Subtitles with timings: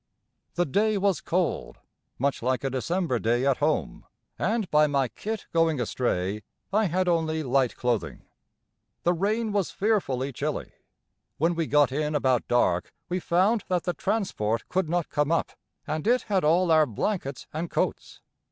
[0.55, 1.77] The day was cold,
[2.17, 4.03] much like a December day at home,
[4.39, 6.41] and by my kit going astray
[6.73, 8.23] I had only light clothing.
[9.03, 10.71] The rain was fearfully chilly.
[11.37, 15.51] When we got in about dark we found that the transport could not come up,
[15.85, 18.21] and it had all our blankets and coats.